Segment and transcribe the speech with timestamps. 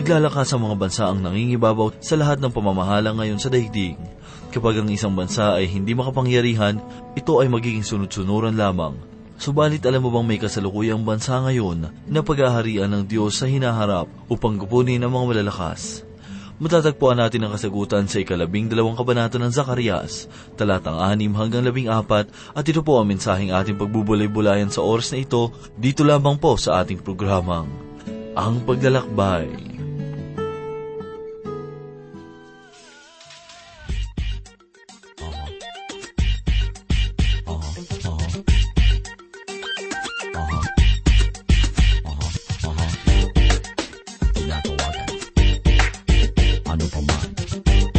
[0.00, 4.00] Naglalakas ang mga bansa ang nangingibabaw sa lahat ng pamamahala ngayon sa daigdig.
[4.48, 6.80] Kapag ang isang bansa ay hindi makapangyarihan,
[7.12, 8.96] ito ay magiging sunod-sunuran lamang.
[9.36, 14.56] Subalit alam mo bang may kasalukuyang bansa ngayon na paghaharian ng Diyos sa hinaharap upang
[14.56, 16.08] kupunin ang mga malalakas?
[16.56, 22.32] Matatagpuan natin ang kasagutan sa ikalabing dalawang kabanata ng Zacarias, talatang anim hanggang labing apat,
[22.56, 26.80] at ito po ang mensaheng ating pagbubulay-bulayan sa oras na ito, dito lamang po sa
[26.80, 27.68] ating programang,
[28.32, 29.79] Ang Paglalakbay.
[47.36, 47.89] Thank you.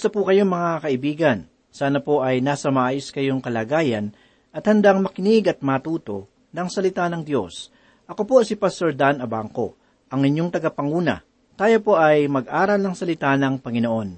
[0.00, 1.38] Kamusta po kayo mga kaibigan?
[1.68, 4.16] Sana po ay nasa maayos kayong kalagayan
[4.48, 6.24] at handang makinig at matuto
[6.56, 7.68] ng salita ng Diyos.
[8.08, 9.76] Ako po si Pastor Dan Abangco,
[10.08, 11.20] ang inyong tagapanguna.
[11.52, 14.08] Tayo po ay mag-aral ng salita ng Panginoon.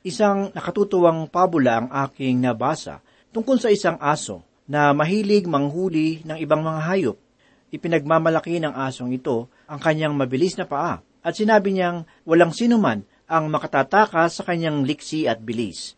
[0.00, 6.64] Isang nakatutuwang pabula ang aking nabasa tungkol sa isang aso na mahilig manghuli ng ibang
[6.64, 7.20] mga hayop.
[7.68, 13.52] Ipinagmamalaki ng asong ito ang kanyang mabilis na paa at sinabi niyang walang sinuman ang
[13.52, 15.92] makatatakas sa kanyang liksi at bilis.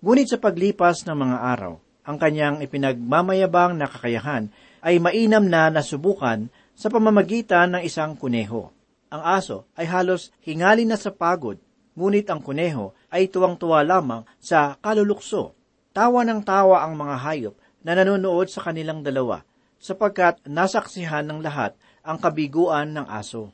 [0.00, 1.76] Ngunit sa paglipas ng mga araw,
[2.08, 4.48] ang kanyang ipinagmamayabang na kakayahan
[4.80, 8.72] ay mainam na nasubukan sa pamamagitan ng isang kuneho.
[9.12, 11.60] Ang aso ay halos hingali na sa pagod,
[11.92, 15.52] ngunit ang kuneho ay tuwang-tuwa lamang sa kalulukso.
[15.92, 17.54] Tawa ng tawa ang mga hayop
[17.84, 19.44] na nanonood sa kanilang dalawa,
[19.76, 23.52] sapagkat nasaksihan ng lahat ang kabiguan ng aso.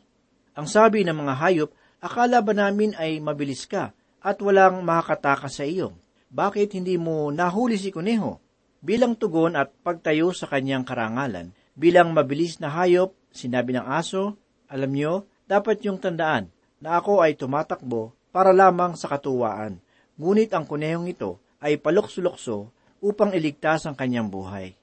[0.55, 1.71] Ang sabi ng mga hayop,
[2.01, 5.95] akala ba namin ay mabilis ka at walang makakataka sa iyo?
[6.33, 8.43] Bakit hindi mo nahuli si Kuneho?
[8.83, 14.91] Bilang tugon at pagtayo sa kanyang karangalan, bilang mabilis na hayop, sinabi ng aso, alam
[14.91, 16.51] nyo, dapat yung tandaan
[16.83, 19.79] na ako ay tumatakbo para lamang sa katuwaan.
[20.19, 24.75] Ngunit ang kunehong ito ay palukso upang iligtas ang kanyang buhay.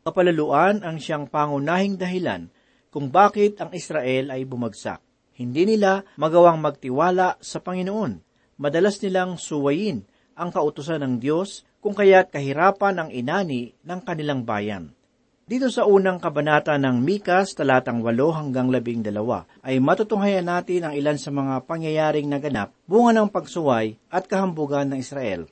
[0.00, 2.48] Kapalaluan ang siyang pangunahing dahilan
[2.90, 4.98] kung bakit ang Israel ay bumagsak.
[5.40, 8.20] Hindi nila magawang magtiwala sa Panginoon.
[8.60, 10.04] Madalas nilang suwayin
[10.36, 14.92] ang kautusan ng Diyos kung kaya't kahirapan ang inani ng kanilang bayan.
[15.48, 19.16] Dito sa unang kabanata ng Mikas, talatang 8 hanggang 12,
[19.64, 25.00] ay matutunghayan natin ang ilan sa mga pangyayaring naganap bunga ng pagsuway at kahambugan ng
[25.00, 25.48] Israel.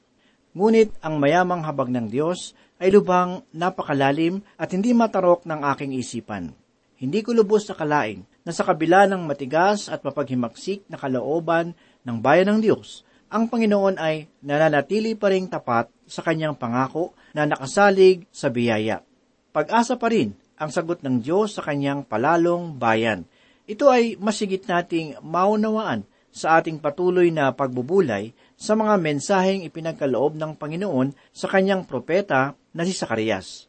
[0.53, 6.53] Ngunit ang mayamang habag ng Diyos ay lubhang napakalalim at hindi matarok ng aking isipan.
[6.99, 11.77] Hindi ko lubos sa kalaing na sa kabila ng matigas at mapaghimaksik na kalooban
[12.09, 17.45] ng bayan ng Diyos, ang Panginoon ay nananatili pa rin tapat sa kanyang pangako na
[17.45, 19.05] nakasalig sa biyaya.
[19.53, 23.29] Pag-asa pa rin ang sagot ng Diyos sa kanyang palalong bayan.
[23.69, 30.57] Ito ay masigit nating maunawaan sa ating patuloy na pagbubulay sa mga mensaheng ipinagkaloob ng
[30.57, 33.68] Panginoon sa kanyang propeta na si Sakarias.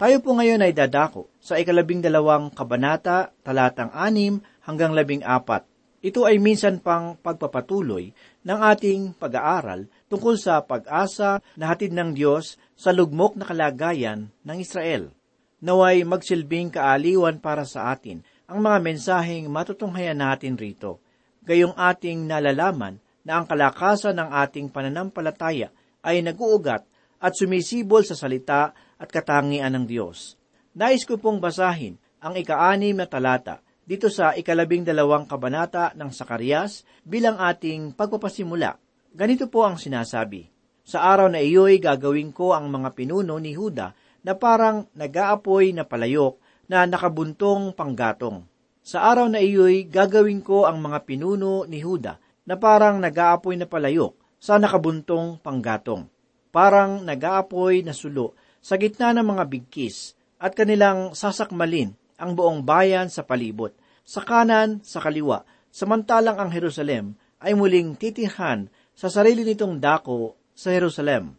[0.00, 5.68] Tayo po ngayon ay dadako sa ikalabing dalawang kabanata, talatang anim hanggang labing apat
[6.00, 12.56] ito ay minsan pang pagpapatuloy ng ating pag-aaral tungkol sa pag-asa na hatid ng Diyos
[12.72, 15.12] sa lugmok na kalagayan ng Israel.
[15.60, 21.04] Naway magsilbing kaaliwan para sa atin ang mga mensaheng matutunghayan natin rito.
[21.44, 25.68] Gayong ating nalalaman na ang kalakasan ng ating pananampalataya
[26.00, 26.88] ay naguugat
[27.20, 30.36] at sumisibol sa salita at katangian ng Diyos.
[30.76, 36.86] Nais ko pong basahin ang ika-anim na talata dito sa ikalabing dalawang kabanata ng Sakarias
[37.02, 38.76] bilang ating pagpapasimula.
[39.10, 40.46] Ganito po ang sinasabi,
[40.86, 43.90] Sa araw na iyo'y gagawin ko ang mga pinuno ni Huda
[44.22, 46.38] na parang nag-aapoy na palayok
[46.70, 48.46] na nakabuntong panggatong.
[48.84, 53.66] Sa araw na iyo'y gagawin ko ang mga pinuno ni Huda na parang nag-aapoy na
[53.66, 56.06] palayok sa nakabuntong panggatong.
[56.54, 63.08] Parang nag-aapoy na sulo sa gitna ng mga bigkis at kanilang sasakmalin ang buong bayan
[63.08, 63.72] sa palibot,
[64.04, 70.68] sa kanan, sa kaliwa, samantalang ang Jerusalem ay muling titirhan sa sarili nitong dako sa
[70.76, 71.32] Jerusalem.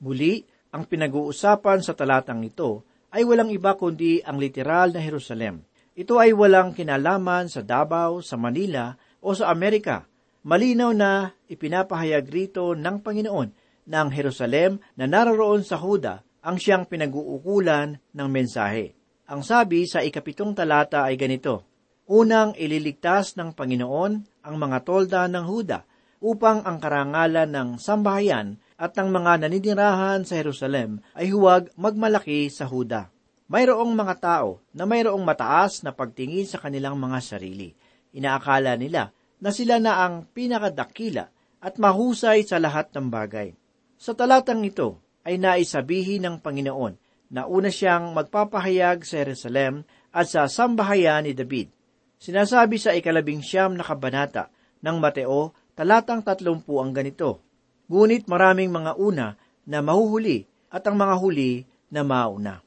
[0.00, 0.40] Muli,
[0.72, 2.82] ang pinag-uusapan sa talatang ito
[3.14, 5.62] ay walang iba kundi ang literal na Jerusalem.
[5.94, 10.02] Ito ay walang kinalaman sa Davao, sa Manila o sa Amerika.
[10.42, 13.48] Malinaw na ipinapahayag rito ng Panginoon
[13.86, 18.92] na ang Jerusalem na naroon sa Huda ang siyang pinag-uukulan ng mensahe.
[19.24, 21.64] Ang sabi sa ikapitong talata ay ganito,
[22.04, 25.88] Unang ililigtas ng Panginoon ang mga tolda ng Huda
[26.20, 32.68] upang ang karangalan ng sambahayan at ng mga naninirahan sa Jerusalem ay huwag magmalaki sa
[32.68, 33.08] Huda.
[33.48, 37.72] Mayroong mga tao na mayroong mataas na pagtingin sa kanilang mga sarili.
[38.12, 39.08] Inaakala nila
[39.40, 41.28] na sila na ang pinakadakila
[41.64, 43.56] at mahusay sa lahat ng bagay.
[43.96, 46.94] Sa talatang ito ay naisabihin ng Panginoon
[47.32, 49.82] na una siyang magpapahayag sa Jerusalem
[50.14, 51.72] at sa sambahayan ni David.
[52.20, 54.52] Sinasabi sa ikalabing siyam na kabanata
[54.84, 57.42] ng Mateo, talatang tatlumpu ang ganito,
[57.84, 59.36] Ngunit maraming mga una
[59.68, 62.64] na mahuhuli at ang mga huli na mauna.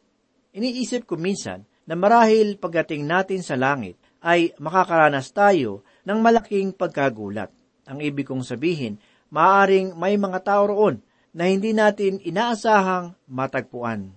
[0.54, 7.50] Iniisip ko minsan na marahil pagdating natin sa langit ay makakaranas tayo ng malaking pagkagulat.
[7.90, 9.02] Ang ibig kong sabihin,
[9.34, 11.02] maaring may mga tao roon
[11.38, 14.10] na hindi natin inaasahang matagpuan.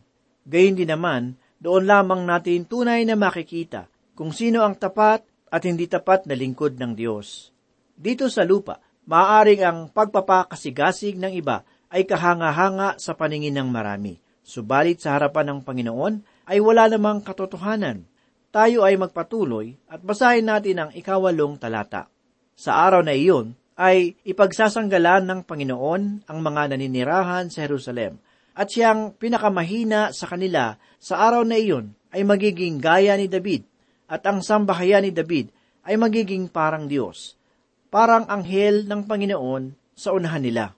[0.49, 5.21] Gayun din naman, doon lamang natin tunay na makikita kung sino ang tapat
[5.53, 7.53] at hindi tapat na lingkod ng Diyos.
[7.93, 11.61] Dito sa lupa, maaaring ang pagpapakasigasig ng iba
[11.93, 14.17] ay kahanga-hanga sa paningin ng marami.
[14.41, 16.15] Subalit sa harapan ng Panginoon
[16.49, 18.09] ay wala namang katotohanan.
[18.49, 22.09] Tayo ay magpatuloy at basahin natin ang ikawalong talata.
[22.57, 28.21] Sa araw na iyon ay ipagsasanggalan ng Panginoon ang mga naninirahan sa Jerusalem
[28.53, 33.65] at siyang pinakamahina sa kanila sa araw na iyon ay magiging gaya ni David
[34.05, 35.49] at ang sambahayan ni David
[35.89, 37.41] ay magiging parang Diyos,
[37.89, 40.77] parang anghel ng Panginoon sa unahan nila.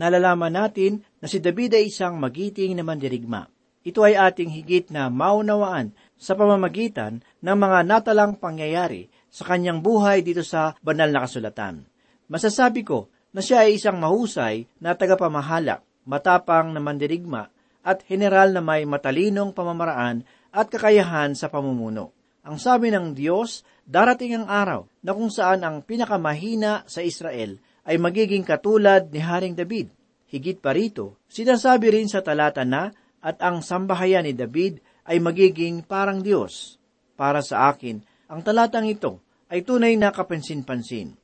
[0.00, 3.52] Nalalaman natin na si David ay isang magiting na mandirigma.
[3.84, 10.24] Ito ay ating higit na maunawaan sa pamamagitan ng mga natalang pangyayari sa kanyang buhay
[10.24, 11.84] dito sa banal na kasulatan.
[12.30, 17.50] Masasabi ko na siya ay isang mahusay na tagapamahala matapang na mandirigma
[17.82, 20.22] at general na may matalinong pamamaraan
[20.54, 22.14] at kakayahan sa pamumuno.
[22.46, 28.00] Ang sabi ng Diyos, darating ang araw na kung saan ang pinakamahina sa Israel ay
[28.00, 29.92] magiging katulad ni Haring David.
[30.30, 35.84] Higit pa rito, sinasabi rin sa talata na at ang sambahayan ni David ay magiging
[35.84, 36.78] parang Diyos.
[37.18, 39.20] Para sa akin, ang talatang ito
[39.52, 41.19] ay tunay na kapansin-pansin.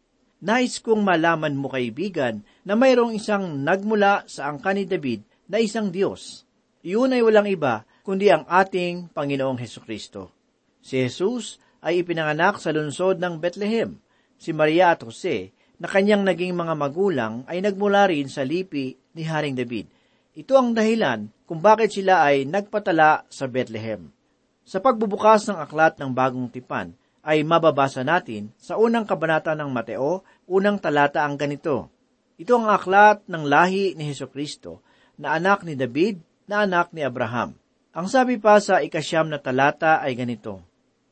[0.46, 5.90] Nais kong malaman mo kaibigan na mayroong isang nagmula sa angka ni David na isang
[5.90, 6.46] Diyos.
[6.86, 10.30] Iyon ay walang iba kundi ang ating Panginoong Heso Kristo.
[10.78, 13.98] Si Jesus ay ipinanganak sa lungsod ng Bethlehem.
[14.38, 15.50] Si Maria at Jose,
[15.82, 19.90] na kanyang naging mga magulang, ay nagmula rin sa lipi ni Haring David.
[20.38, 24.14] Ito ang dahilan kung bakit sila ay nagpatala sa Bethlehem.
[24.62, 26.94] Sa pagbubukas ng aklat ng bagong tipan,
[27.26, 31.90] ay mababasa natin sa unang kabanata ng Mateo, unang talata ang ganito.
[32.38, 34.78] Ito ang aklat ng lahi ni Heso Kristo,
[35.18, 37.58] na anak ni David, na anak ni Abraham.
[37.90, 40.62] Ang sabi pa sa ikasyam na talata ay ganito,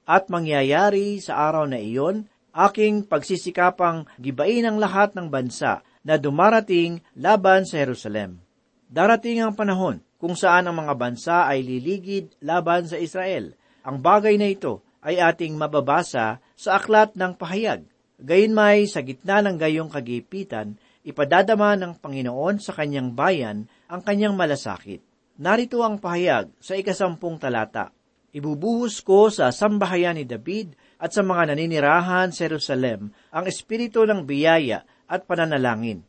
[0.06, 7.02] At mangyayari sa araw na iyon, aking pagsisikapang gibain ang lahat ng bansa na dumarating
[7.18, 8.38] laban sa Jerusalem.
[8.86, 13.58] Darating ang panahon kung saan ang mga bansa ay liligid laban sa Israel.
[13.82, 17.84] Ang bagay na ito ay ating mababasa sa aklat ng pahayag.
[18.16, 25.04] Gayunmay sa gitna ng gayong kagipitan, ipadadama ng Panginoon sa kanyang bayan ang kanyang malasakit.
[25.36, 27.92] Narito ang pahayag sa ikasampung talata.
[28.34, 34.26] Ibubuhos ko sa sambahayan ni David at sa mga naninirahan sa Jerusalem ang espiritu ng
[34.26, 36.02] biyaya at pananalangin.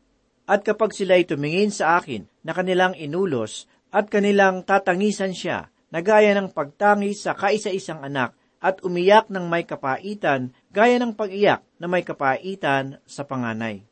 [0.46, 6.54] At kapag sila'y tumingin sa akin na kanilang inulos at kanilang tatangisan siya, nagaya ng
[6.54, 8.34] pagtangis sa kaisa-isang anak
[8.66, 13.86] at umiyak ng may kapaitan gaya ng pag-iyak na may kapaitan sa panganay.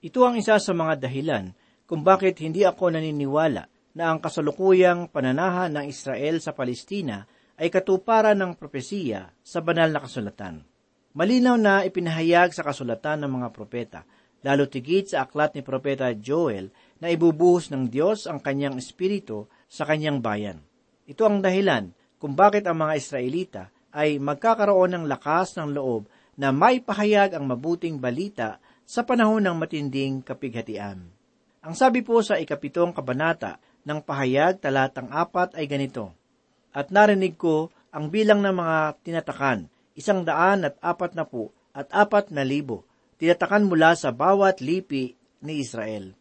[0.00, 1.52] Ito ang isa sa mga dahilan
[1.84, 7.28] kung bakit hindi ako naniniwala na ang kasalukuyang pananahan ng Israel sa Palestina
[7.60, 10.64] ay katuparan ng propesiya sa banal na kasulatan.
[11.12, 14.00] Malinaw na ipinahayag sa kasulatan ng mga propeta,
[14.44, 19.84] lalo tigit sa aklat ni propeta Joel na ibubuhos ng Diyos ang kanyang espiritu sa
[19.84, 20.60] kanyang bayan.
[21.04, 23.62] Ito ang dahilan kung bakit ang mga Israelita
[23.96, 26.04] ay magkakaroon ng lakas ng loob
[26.36, 31.08] na may pahayag ang mabuting balita sa panahon ng matinding kapighatian.
[31.64, 33.56] Ang sabi po sa ikapitong kabanata
[33.88, 36.12] ng pahayag talatang apat ay ganito,
[36.76, 41.88] At narinig ko ang bilang ng mga tinatakan, isang daan at apat na po at
[41.88, 42.84] apat na libo,
[43.16, 46.12] tinatakan mula sa bawat lipi ni Israel.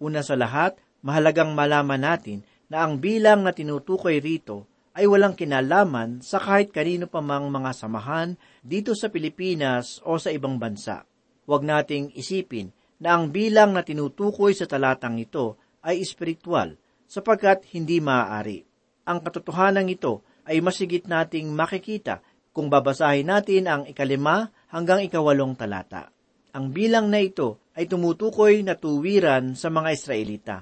[0.00, 2.40] Una sa lahat, mahalagang malaman natin
[2.72, 4.69] na ang bilang na tinutukoy rito
[5.00, 10.28] ay walang kinalaman sa kahit kanino pa mang mga samahan dito sa Pilipinas o sa
[10.28, 11.08] ibang bansa.
[11.48, 12.68] Huwag nating isipin
[13.00, 16.76] na ang bilang na tinutukoy sa talatang ito ay espiritual
[17.08, 18.60] sapagkat hindi maaari.
[19.08, 22.20] Ang katotohanan ito ay masigit nating makikita
[22.52, 26.12] kung babasahin natin ang ikalima hanggang ikawalong talata.
[26.52, 30.56] Ang bilang na ito ay tumutukoy na tuwiran sa mga Israelita.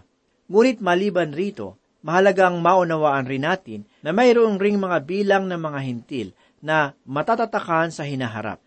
[0.46, 6.28] Ngunit maliban rito, mahalagang maunawaan rin natin na mayroong ring mga bilang ng mga hintil
[6.62, 8.62] na matatatakan sa hinaharap.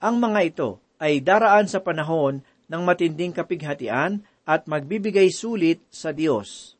[0.00, 6.76] Ang mga ito ay daraan sa panahon ng matinding kapighatian at magbibigay sulit sa Diyos.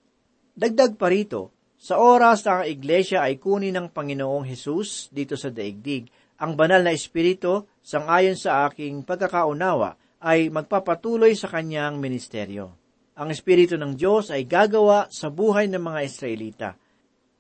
[0.57, 5.53] Dagdag pa rito, sa oras na ang iglesia ay kunin ng Panginoong Hesus dito sa
[5.53, 12.86] daigdig, ang banal na espiritu, sangayon sa aking pagkakaunawa, ay magpapatuloy sa kanyang ministeryo
[13.17, 16.69] ang Espiritu ng Diyos ay gagawa sa buhay ng mga Israelita.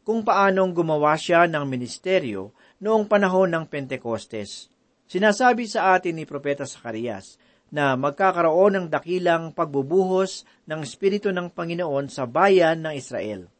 [0.01, 4.73] Kung paanong gumawa siya ng ministeryo noong panahon ng Pentecostes.
[5.05, 7.37] Sinasabi sa atin ni Propeta Sakarias
[7.69, 13.51] na magkakaroon ng dakilang pagbubuhos ng Espiritu ng Panginoon sa bayan ng Israel.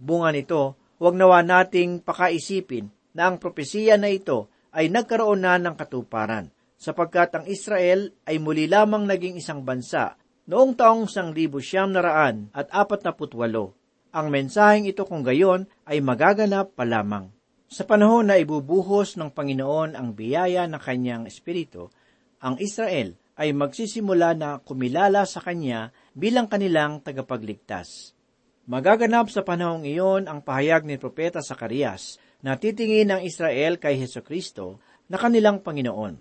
[0.00, 5.74] Bunga nito, huwag nawa nating pakaisipin na ang propesiya na ito ay nagkaroon na ng
[5.76, 10.14] katuparan, sapagkat ang Israel ay muli lamang naging isang bansa
[10.46, 13.74] Noong taong sang libo siyam naraan at apat na putwalo,
[14.14, 17.34] ang mensaheng ito kung gayon ay magaganap pa lamang.
[17.66, 21.90] Sa panahon na ibubuhos ng Panginoon ang biyaya ng kanyang espiritu,
[22.38, 28.14] ang Israel ay magsisimula na kumilala sa Kanya bilang kanilang tagapagligtas.
[28.70, 34.22] Magaganap sa panahong iyon ang pahayag ni Propeta Sakarias na titingin ng Israel kay Heso
[34.22, 34.78] Kristo
[35.10, 36.14] na kanilang Panginoon.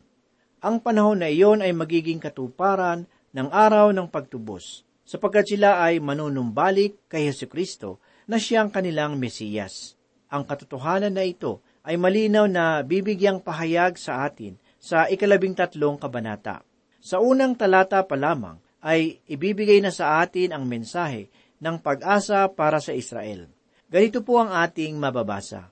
[0.65, 3.05] Ang panahon na iyon ay magiging katuparan
[3.35, 7.99] ng araw ng pagtubos, sapagkat sila ay manunumbalik kay Yesu Kristo
[8.31, 9.99] na siyang kanilang Mesiyas.
[10.31, 16.63] Ang katotohanan na ito ay malinaw na bibigyang pahayag sa atin sa ikalabing tatlong kabanata.
[17.03, 22.79] Sa unang talata pa lamang ay ibibigay na sa atin ang mensahe ng pag-asa para
[22.79, 23.51] sa Israel.
[23.91, 25.69] Ganito po ang ating mababasa.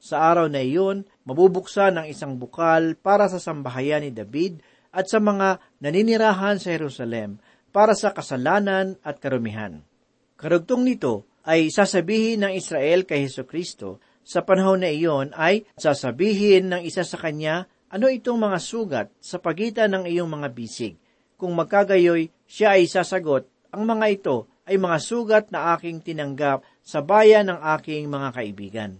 [0.00, 5.22] Sa araw na iyon, mabubuksan ang isang bukal para sa sambahayan ni David at sa
[5.22, 7.38] mga naninirahan sa Jerusalem
[7.70, 9.86] para sa kasalanan at karumihan.
[10.34, 16.70] Karugtong nito ay sasabihin ng Israel kay Heso Kristo sa panahon na iyon ay sasabihin
[16.70, 20.94] ng isa sa kanya ano itong mga sugat sa pagitan ng iyong mga bisig.
[21.34, 24.36] Kung magkagayoy, siya ay sasagot, ang mga ito
[24.68, 28.90] ay mga sugat na aking tinanggap sa bayan ng aking mga kaibigan.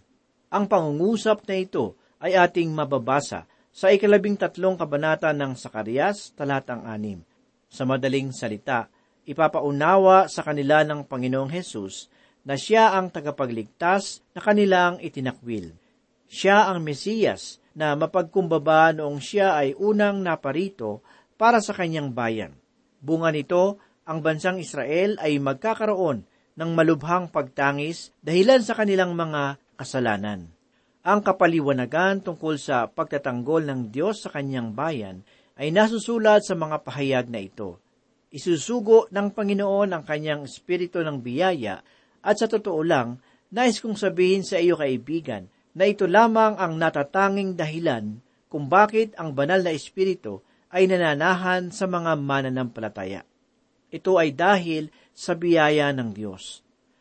[0.50, 7.22] Ang pangungusap na ito ay ating mababasa sa ikalabing tatlong kabanata ng Sakarias, talatang anim.
[7.70, 8.90] Sa madaling salita,
[9.26, 12.10] ipapaunawa sa kanila ng Panginoong Hesus
[12.42, 15.70] na siya ang tagapagligtas na kanilang itinakwil.
[16.26, 21.02] Siya ang Mesiyas na mapagkumbaba noong siya ay unang naparito
[21.38, 22.52] para sa kanyang bayan.
[22.98, 26.26] Bunga nito, ang bansang Israel ay magkakaroon
[26.58, 30.50] ng malubhang pagtangis dahilan sa kanilang mga kasalanan.
[31.00, 35.24] Ang kapaliwanagan tungkol sa pagtatanggol ng Diyos sa kanyang bayan
[35.56, 37.80] ay nasusulat sa mga pahayag na ito.
[38.28, 41.80] Isusugo ng Panginoon ang kanyang espiritu ng biyaya
[42.20, 43.16] at sa totoo lang,
[43.48, 48.20] nais kong sabihin sa iyo kaibigan na ito lamang ang natatanging dahilan
[48.52, 53.24] kung bakit ang banal na espiritu ay nananahan sa mga mananampalataya.
[53.88, 56.60] Ito ay dahil sa biyaya ng Diyos.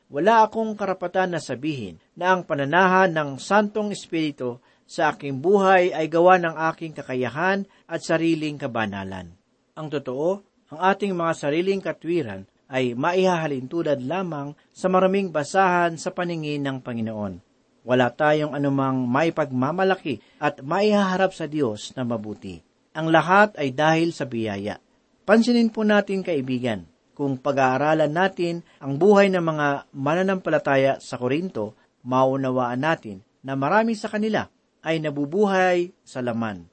[0.10, 4.58] Wala akong karapatan na sabihin na ang pananahan ng Santong Espiritu
[4.90, 9.38] sa aking buhay ay gawa ng aking kakayahan at sariling kabanalan.
[9.78, 10.42] Ang totoo,
[10.74, 17.46] ang ating mga sariling katwiran ay maihahalintulad lamang sa maraming basahan sa paningin ng Panginoon.
[17.86, 22.66] Wala tayong anumang maipagmamalaki at maihaharap sa Diyos na mabuti.
[22.98, 24.82] Ang lahat ay dahil sa biyaya.
[25.22, 26.90] Pansinin po natin kaibigan,
[27.20, 31.76] kung pag-aaralan natin ang buhay ng mga mananampalataya sa Korinto,
[32.08, 34.48] maunawaan natin na marami sa kanila
[34.80, 36.64] ay nabubuhay sa laman.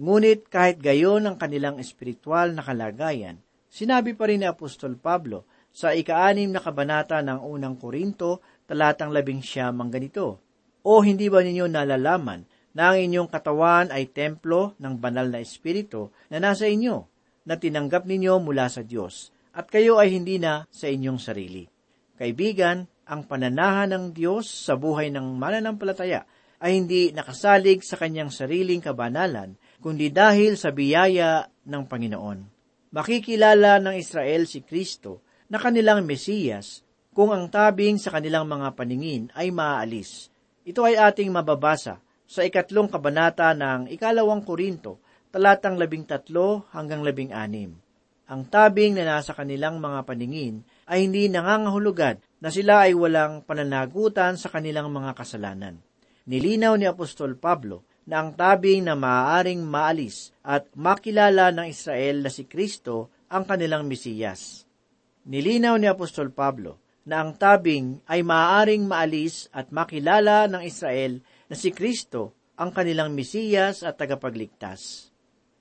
[0.00, 5.92] Ngunit kahit gayon ang kanilang espiritual na kalagayan, sinabi pa rin ni Apostol Pablo sa
[5.92, 10.40] ikaanim na kabanata ng unang Korinto, talatang labing siyam ang ganito,
[10.80, 16.08] O hindi ba ninyo nalalaman na ang inyong katawan ay templo ng banal na espiritu
[16.32, 17.04] na nasa inyo,
[17.44, 21.66] na tinanggap ninyo mula sa Diyos, at kayo ay hindi na sa inyong sarili.
[22.14, 26.22] Kaibigan, ang pananahan ng Diyos sa buhay ng mananampalataya
[26.62, 32.38] ay hindi nakasalig sa kanyang sariling kabanalan, kundi dahil sa biyaya ng Panginoon.
[32.94, 39.32] Makikilala ng Israel si Kristo na kanilang Mesiyas kung ang tabing sa kanilang mga paningin
[39.34, 40.30] ay maaalis.
[40.62, 41.98] Ito ay ating mababasa
[42.30, 45.02] sa ikatlong kabanata ng ikalawang Korinto,
[45.34, 47.74] talatang labing tatlo hanggang labing anim
[48.30, 54.38] ang tabing na nasa kanilang mga paningin ay hindi nangangahulugan na sila ay walang pananagutan
[54.38, 55.82] sa kanilang mga kasalanan.
[56.30, 62.30] Nilinaw ni Apostol Pablo na ang tabing na maaaring maalis at makilala ng Israel na
[62.30, 64.62] si Kristo ang kanilang Mesiyas.
[65.26, 71.18] Nilinaw ni Apostol Pablo na ang tabing ay maaaring maalis at makilala ng Israel
[71.50, 75.10] na si Kristo ang kanilang Mesiyas at tagapagligtas.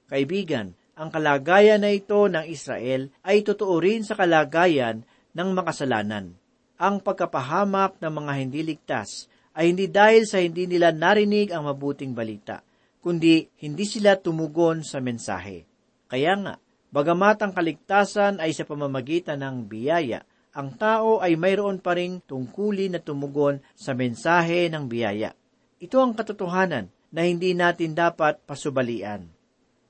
[0.06, 6.36] Kaibigan, ang kalagayan na ito ng Israel ay totoo rin sa kalagayan ng makasalanan.
[6.76, 12.12] Ang pagkapahamak ng mga hindi ligtas ay hindi dahil sa hindi nila narinig ang mabuting
[12.12, 12.60] balita,
[13.00, 15.64] kundi hindi sila tumugon sa mensahe.
[16.12, 16.60] Kaya nga,
[16.92, 23.00] bagamat ang kaligtasan ay sa pamamagitan ng biyaya, ang tao ay mayroon pa ring tungkulin
[23.00, 25.32] na tumugon sa mensahe ng biyaya.
[25.80, 29.39] Ito ang katotohanan na hindi natin dapat pasubalian.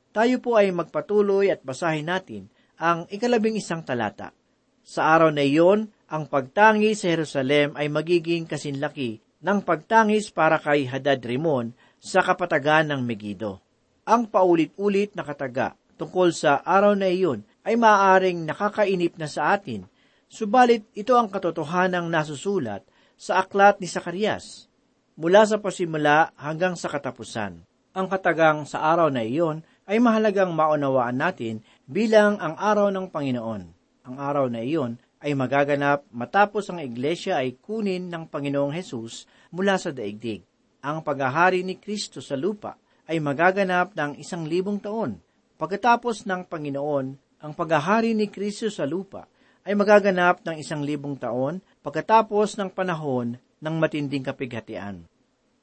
[0.09, 2.49] Tayo po ay magpatuloy at basahin natin
[2.81, 4.33] ang ikalabing isang talata.
[4.81, 10.89] Sa araw na iyon, ang pagtangis sa Jerusalem ay magiging kasinlaki ng pagtangis para kay
[10.89, 13.61] Hadad Rimon sa kapatagan ng Megido.
[14.09, 19.85] Ang paulit-ulit na kataga tungkol sa araw na iyon ay maaaring nakakainip na sa atin,
[20.25, 22.81] subalit ito ang katotohanang nasusulat
[23.13, 24.71] sa aklat ni Sakarias,
[25.19, 27.61] mula sa pasimula hanggang sa katapusan.
[27.93, 33.63] Ang katagang sa araw na iyon ay mahalagang maunawaan natin bilang ang araw ng Panginoon.
[34.05, 39.81] Ang araw na iyon ay magaganap matapos ang iglesia ay kunin ng Panginoong Hesus mula
[39.81, 40.45] sa daigdig.
[40.85, 42.77] Ang paghahari ni Kristo sa lupa
[43.09, 45.17] ay magaganap ng isang libong taon.
[45.57, 47.05] Pagkatapos ng Panginoon,
[47.41, 49.25] ang paghahari ni Kristo sa lupa
[49.65, 55.09] ay magaganap ng isang libong taon pagkatapos ng panahon ng matinding kapighatian.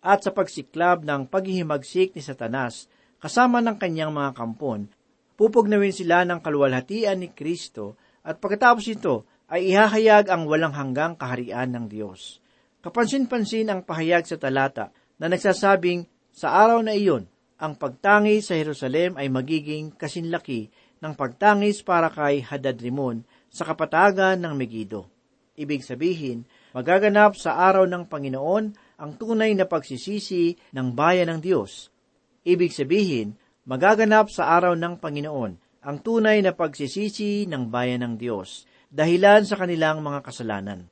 [0.02, 2.90] At sa pagsiklab ng paghihimagsik ni Satanas
[3.22, 4.90] kasama ng kanyang mga kampon,
[5.36, 11.70] pupugnawin sila ng kaluwalhatian ni Kristo at pagkatapos ito ay ihahayag ang walang hanggang kaharian
[11.70, 12.42] ng Diyos.
[12.82, 17.24] Kapansin-pansin ang pahayag sa talata na nagsasabing sa araw na iyon,
[17.56, 20.68] ang pagtangis sa Jerusalem ay magiging kasinlaki
[21.00, 25.08] ng pagtangis para kay Hadadrimon sa kapatagan ng Megido.
[25.56, 26.44] Ibig sabihin,
[26.76, 28.64] magaganap sa araw ng Panginoon
[29.00, 31.88] ang tunay na pagsisisi ng bayan ng Diyos.
[32.46, 33.34] Ibig sabihin,
[33.66, 39.58] magaganap sa araw ng Panginoon ang tunay na pagsisisi ng bayan ng Diyos dahilan sa
[39.58, 40.86] kanilang mga kasalanan.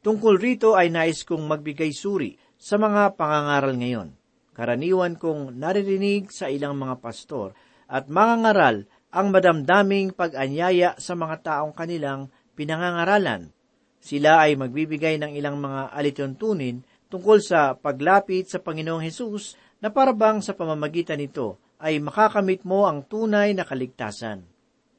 [0.00, 4.08] Tungkol rito ay nais kong magbigay suri sa mga pangangaral ngayon.
[4.56, 7.52] Karaniwan kong naririnig sa ilang mga pastor
[7.84, 8.76] at mga ngaral
[9.12, 13.52] ang madamdaming pag-anyaya sa mga taong kanilang pinangangaralan.
[14.00, 16.80] Sila ay magbibigay ng ilang mga alituntunin
[17.12, 23.04] tungkol sa paglapit sa Panginoong Hesus na parabang sa pamamagitan nito ay makakamit mo ang
[23.04, 24.40] tunay na kaligtasan.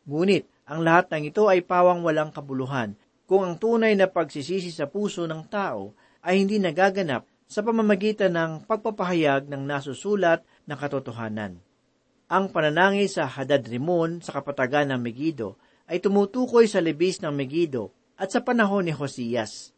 [0.05, 2.93] Ngunit, ang lahat ng ito ay pawang walang kabuluhan
[3.25, 8.51] kung ang tunay na pagsisisi sa puso ng tao ay hindi nagaganap sa pamamagitan ng
[8.69, 11.57] pagpapahayag ng nasusulat na katotohanan.
[12.29, 15.57] Ang pananangis sa Hadad Rimon sa kapatagan ng Megido
[15.89, 17.89] ay tumutukoy sa libis ng Megido
[18.21, 19.73] at sa panahon ni Hosias.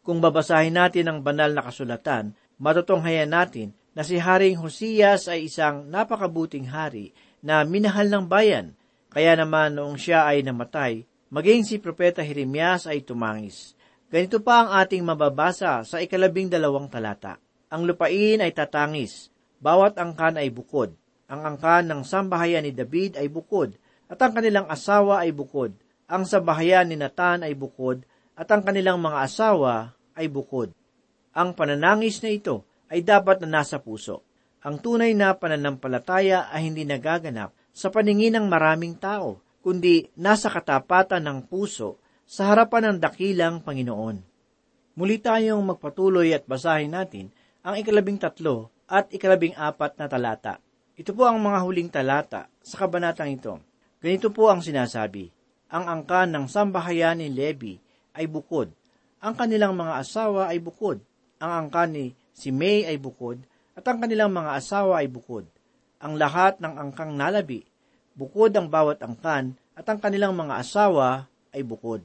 [0.00, 5.88] Kung babasahin natin ang banal na kasulatan, matutunghayan natin na si Haring Hosias ay isang
[5.88, 8.76] napakabuting hari na minahal ng bayan,
[9.08, 13.72] kaya naman noong siya ay namatay, maging si Propeta Jeremias ay tumangis.
[14.12, 17.40] Ganito pa ang ating mababasa sa ikalabing dalawang talata.
[17.72, 19.32] Ang lupain ay tatangis,
[19.64, 20.92] bawat angkan ay bukod.
[21.32, 23.80] Ang angkan ng sambahayan ni David ay bukod,
[24.12, 25.72] at ang kanilang asawa ay bukod.
[26.06, 28.04] Ang sambahayan ni Natan ay bukod,
[28.36, 30.70] at ang kanilang mga asawa ay bukod.
[31.32, 34.22] Ang pananangis na ito ay dapat na nasa puso.
[34.66, 41.22] Ang tunay na pananampalataya ay hindi nagaganap sa paningin ng maraming tao, kundi nasa katapatan
[41.22, 44.18] ng puso sa harapan ng dakilang Panginoon.
[44.96, 47.30] Muli tayong magpatuloy at basahin natin
[47.62, 50.58] ang ikalabing tatlo at ikalabing apat na talata.
[50.96, 53.60] Ito po ang mga huling talata sa kabanatang ito.
[54.00, 55.28] Ganito po ang sinasabi,
[55.68, 57.76] Ang angkan ng sambahayan ni Levi
[58.16, 58.72] ay bukod,
[59.20, 61.02] ang kanilang mga asawa ay bukod,
[61.42, 63.40] ang angkan ni Simei ay bukod,
[63.72, 65.48] at ang kanilang mga asawa ay bukod.
[66.04, 67.64] Ang lahat ng angkang nalabi,
[68.12, 72.04] bukod ang bawat angkan, at ang kanilang mga asawa ay bukod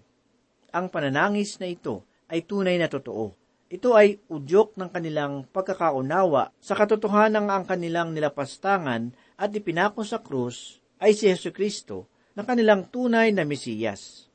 [0.72, 3.36] ang pananangis na ito ay tunay na totoo.
[3.72, 10.84] Ito ay udyok ng kanilang pagkakaunawa sa katotohanan ang kanilang nilapastangan at ipinako sa krus
[11.00, 14.28] ay si Yesu Kristo na kanilang tunay na Mesiyas.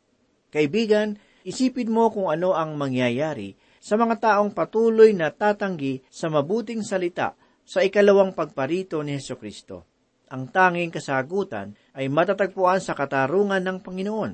[0.53, 6.83] Kaibigan, isipin mo kung ano ang mangyayari sa mga taong patuloy na tatanggi sa mabuting
[6.83, 7.37] salita
[7.67, 9.85] sa ikalawang pagparito ni Yesu Kristo.
[10.31, 14.33] Ang tanging kasagutan ay matatagpuan sa katarungan ng Panginoon.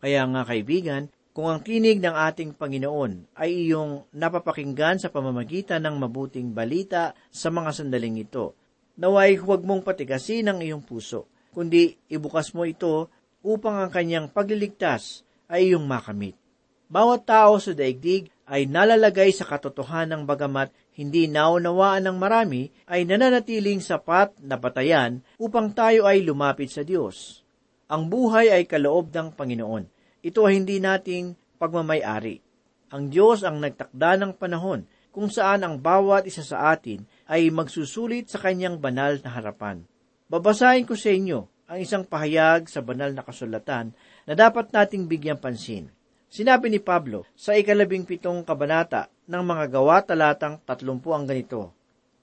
[0.00, 6.00] Kaya nga kaibigan, kung ang tinig ng ating Panginoon ay iyong napapakinggan sa pamamagitan ng
[6.00, 8.56] mabuting balita sa mga sandaling ito,
[8.96, 13.12] naway huwag mong patigasin ang iyong puso, kundi ibukas mo ito
[13.44, 16.40] upang ang kanyang pagliligtas ay iyong makamit.
[16.88, 23.82] Bawat tao sa daigdig ay nalalagay sa katotohanan bagamat hindi naunawaan ng marami ay nananatiling
[23.82, 27.42] sapat na batayan upang tayo ay lumapit sa Diyos.
[27.90, 32.42] Ang buhay ay kaloob ng Panginoon ito ay hindi nating pagmamayari.
[32.90, 34.82] Ang Diyos ang nagtakda ng panahon
[35.14, 39.86] kung saan ang bawat isa sa atin ay magsusulit sa kanyang banal na harapan.
[40.26, 43.94] Babasahin ko sa inyo ang isang pahayag sa banal na kasulatan
[44.26, 45.94] na dapat nating bigyang pansin.
[46.36, 51.72] Sinabi ni Pablo sa ikalabing pitong kabanata ng mga gawa talatang tatlumpu ang ganito,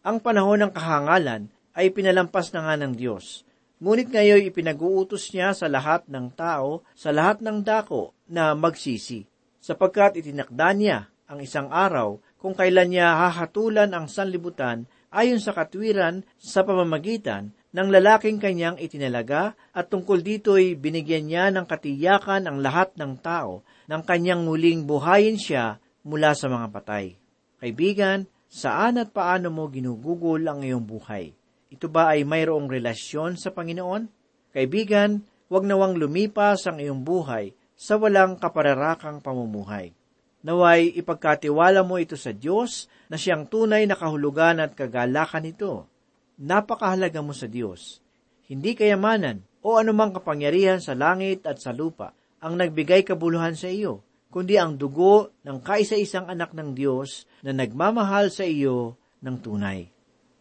[0.05, 3.41] Ang panahon ng kahangalan ay pinalampas na nga ng Diyos.
[3.81, 9.25] Ngunit ngayon ipinag-uutos niya sa lahat ng tao, sa lahat ng dako, na magsisi,
[9.57, 16.21] sapagkat itinakda niya ang isang araw kung kailan niya hahatulan ang sanlibutan ayon sa katwiran
[16.37, 22.93] sa pamamagitan ng lalaking kanyang itinalaga at tungkol dito'y binigyan niya ng katiyakan ang lahat
[22.93, 27.15] ng tao ng kanyang muling buhayin siya mula sa mga patay.
[27.59, 31.31] Kaibigan, saan at paano mo ginugugol ang iyong buhay?
[31.73, 34.05] Ito ba ay mayroong relasyon sa Panginoon?
[34.53, 39.95] Kaibigan, huwag nawang lumipas ang iyong buhay sa walang kapararakang pamumuhay.
[40.43, 45.87] Naway ipagkatiwala mo ito sa Diyos na siyang tunay na kahulugan at kagalakan nito.
[46.35, 48.03] Napakahalaga mo sa Diyos.
[48.51, 52.11] Hindi kayamanan o anumang kapangyarihan sa langit at sa lupa
[52.43, 58.27] ang nagbigay kabuluhan sa iyo, kundi ang dugo ng kaisa-isang anak ng Diyos na nagmamahal
[58.27, 59.87] sa iyo ng tunay.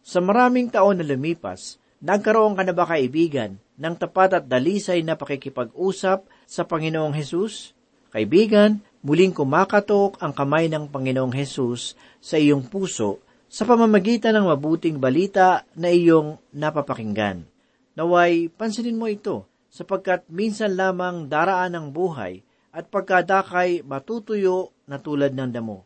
[0.03, 5.15] Sa maraming taon na lumipas, nagkaroon ka na ba kaibigan ng tapat at dalisay na
[5.15, 7.71] pakikipag-usap sa Panginoong Hesus?
[8.11, 14.99] Kaibigan, muling kumakatok ang kamay ng Panginoong Hesus sa iyong puso sa pamamagitan ng mabuting
[14.99, 17.47] balita na iyong napapakinggan.
[17.95, 25.33] Naway, pansinin mo ito, sapagkat minsan lamang daraan ng buhay at pagkadakay matutuyo na tulad
[25.33, 25.81] ng damo.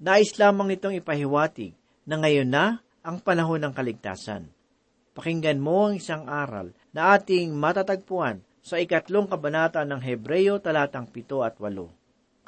[0.00, 1.76] Nais lamang nitong ipahiwatig
[2.08, 4.48] na ngayon na ang panahon ng kaligtasan.
[5.12, 11.44] Pakinggan mo ang isang aral na ating matatagpuan sa ikatlong kabanata ng Hebreyo talatang pito
[11.44, 11.92] at walo.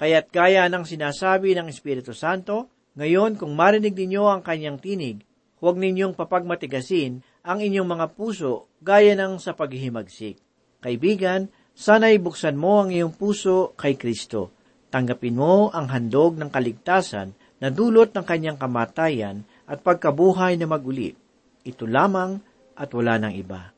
[0.01, 5.23] Kaya't kaya ng sinasabi ng Espiritu Santo, ngayon kung marinig ninyo ang kanyang tinig,
[5.61, 10.48] huwag ninyong papagmatigasin ang inyong mga puso gaya ng sa paghihimagsik.
[10.79, 14.55] Kaibigan, sana'y buksan mo ang iyong puso kay Kristo.
[14.95, 21.19] Tanggapin mo ang handog ng kaligtasan na dulot ng kanyang kamatayan at pagkabuhay na maguli.
[21.67, 22.39] Ito lamang
[22.79, 23.75] at wala nang iba.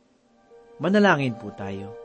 [0.76, 1.96] Manalangin po tayo.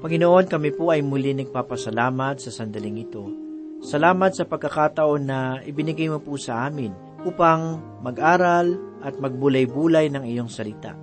[0.00, 3.43] Panginoon, kami po ay muli nagpapasalamat sa sandaling ito.
[3.84, 6.88] Salamat sa pagkakataon na ibinigay mo po sa amin
[7.28, 10.96] upang mag-aral at magbulay-bulay ng iyong salita.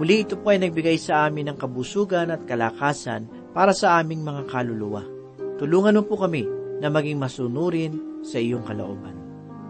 [0.00, 4.48] Muli ito po ay nagbigay sa amin ng kabusugan at kalakasan para sa aming mga
[4.48, 5.04] kaluluwa.
[5.60, 6.48] Tulungan mo po kami
[6.80, 9.12] na maging masunurin sa iyong kalooban.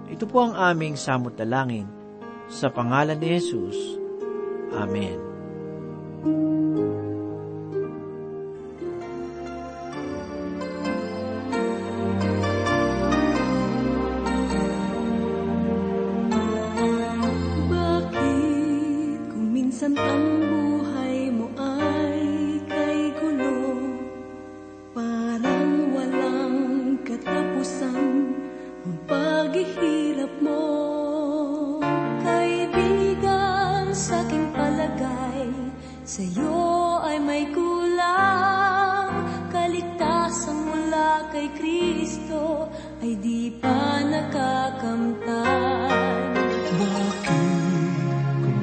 [0.07, 1.91] Ito po ang aming samot dalangin
[2.47, 3.99] sa pangalan ni Jesus.
[4.71, 5.19] Amen.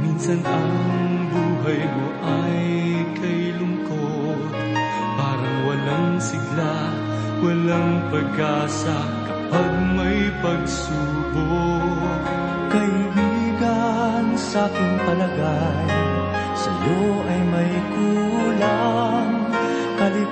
[0.05, 0.73] Minsan ang
[1.33, 2.61] buhay mo ay
[3.17, 4.53] kay lungkot
[5.17, 6.93] Parang walang sigla,
[7.41, 12.21] walang pag-asa Kapag may pagsubok?
[12.69, 15.89] Kaibigan sa aking palagay
[16.53, 17.01] Sa'yo
[17.33, 19.38] ay may kulang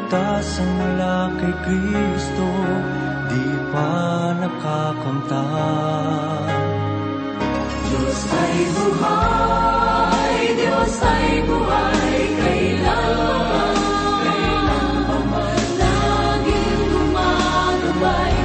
[0.07, 2.47] Kaligtasan mula kay Kristo
[3.27, 3.43] Di
[3.75, 5.35] pa nakakamtan
[7.91, 13.75] Diyos ay buhay Diyos ay buhay kailanman.
[17.03, 18.36] pagmamahal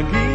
[0.00, 0.30] at